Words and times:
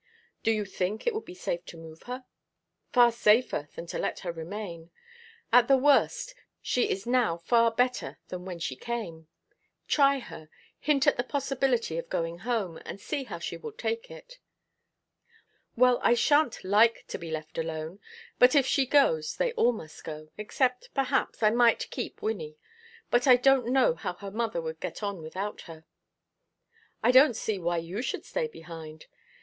"Do 0.41 0.49
you 0.49 0.65
think 0.65 1.05
it 1.05 1.13
would 1.13 1.25
be 1.25 1.35
safe 1.35 1.63
to 1.65 1.77
move 1.77 2.01
her?" 2.09 2.25
"Far 2.91 3.11
safer 3.11 3.69
than 3.75 3.85
to 3.85 3.99
let 3.99 4.21
her 4.21 4.31
remain. 4.31 4.89
At 5.53 5.67
the 5.67 5.77
worst, 5.77 6.33
she 6.59 6.89
is 6.89 7.05
now 7.05 7.37
far 7.37 7.69
better 7.69 8.17
than 8.29 8.43
when 8.43 8.57
she 8.57 8.75
came. 8.75 9.27
Try 9.87 10.17
her. 10.17 10.49
Hint 10.79 11.05
at 11.05 11.17
the 11.17 11.23
possibility 11.23 11.99
of 11.99 12.09
going 12.09 12.39
home, 12.39 12.81
and 12.83 12.99
see 12.99 13.25
how 13.25 13.37
she 13.37 13.57
will 13.57 13.73
take 13.73 14.09
it." 14.09 14.39
"Well, 15.75 15.99
I 16.01 16.15
sha'n't 16.15 16.63
like 16.63 17.05
to 17.09 17.19
be 17.19 17.29
left 17.29 17.59
alone; 17.59 17.99
but 18.39 18.55
if 18.55 18.65
she 18.65 18.87
goes 18.87 19.35
they 19.37 19.53
must 19.55 20.07
all 20.07 20.15
go, 20.23 20.31
except, 20.35 20.91
perhaps, 20.95 21.43
I 21.43 21.51
might 21.51 21.91
keep 21.91 22.21
Wynnie. 22.23 22.55
But 23.11 23.27
I 23.27 23.35
don't 23.35 23.67
know 23.67 23.93
how 23.93 24.13
her 24.13 24.31
mother 24.31 24.61
would 24.61 24.79
get 24.79 25.03
on 25.03 25.21
without 25.21 25.61
her." 25.69 25.85
"I 27.03 27.11
don't 27.11 27.35
see 27.35 27.59
why 27.59 27.77
you 27.77 28.01
should 28.01 28.25
stay 28.25 28.47
behind. 28.47 29.05